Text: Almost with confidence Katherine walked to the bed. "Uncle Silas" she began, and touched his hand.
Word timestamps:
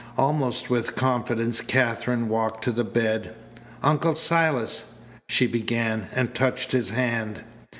Almost 0.17 0.71
with 0.71 0.95
confidence 0.95 1.61
Katherine 1.61 2.27
walked 2.27 2.63
to 2.63 2.71
the 2.71 2.83
bed. 2.83 3.35
"Uncle 3.83 4.15
Silas" 4.15 5.01
she 5.29 5.45
began, 5.45 6.07
and 6.15 6.33
touched 6.33 6.71
his 6.71 6.89
hand. 6.89 7.43